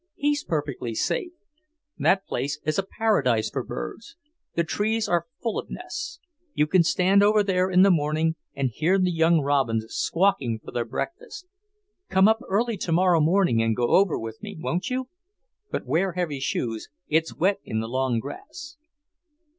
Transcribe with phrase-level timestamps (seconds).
[0.15, 1.33] "He's perfectly safe.
[1.99, 4.17] That place is a paradise for birds.
[4.55, 6.19] The trees are full of nests.
[6.55, 10.71] You can stand over there in the morning and hear the young robins squawking for
[10.71, 11.45] their breakfast.
[12.09, 15.07] Come up early tomorrow morning and go over with me, won't you?
[15.69, 18.77] But wear heavy shoes; it's wet in the long grass."